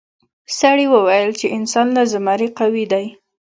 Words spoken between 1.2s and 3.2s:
چې انسان له زمري قوي دی.